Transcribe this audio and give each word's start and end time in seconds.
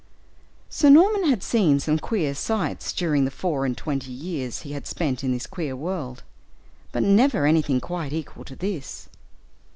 Sir 0.67 0.89
Norman 0.89 1.29
had 1.29 1.43
seen 1.43 1.79
some 1.79 1.99
queer 1.99 2.33
sights 2.33 2.91
during 2.91 3.23
the 3.23 3.29
four 3.29 3.67
and 3.67 3.77
twenty 3.77 4.11
years 4.11 4.61
he 4.61 4.71
had 4.71 4.87
spent 4.87 5.23
in 5.23 5.31
this 5.31 5.45
queer 5.45 5.75
world, 5.75 6.23
but 6.91 7.03
never 7.03 7.45
anything 7.45 7.79
quite 7.79 8.11
equal 8.11 8.43
to 8.45 8.55
this. 8.55 9.09